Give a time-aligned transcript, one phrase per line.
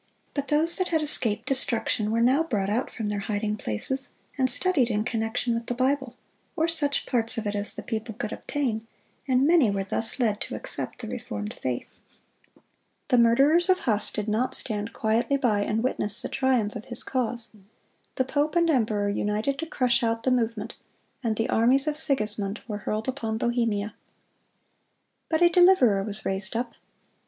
[0.33, 4.49] But those that had escaped destruction were now brought out from their hiding places, and
[4.49, 6.15] studied in connection with the Bible,
[6.55, 8.87] or such parts of it as the people could obtain,
[9.27, 11.87] and many were thus led to accept the reformed faith.
[13.09, 17.03] The murderers of Huss did not stand quietly by and witness the triumph of his
[17.03, 17.49] cause.
[18.15, 20.77] The pope and the emperor united to crush out the movement,
[21.23, 23.93] and the armies of Sigismund were hurled upon Bohemia.
[25.29, 26.73] But a deliverer was raised up.